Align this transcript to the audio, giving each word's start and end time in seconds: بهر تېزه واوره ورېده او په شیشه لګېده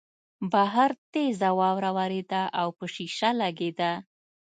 بهر 0.51 0.91
تېزه 1.11 1.49
واوره 1.59 1.91
ورېده 1.97 2.43
او 2.59 2.67
په 2.77 2.85
شیشه 2.95 3.29
لګېده 3.41 3.91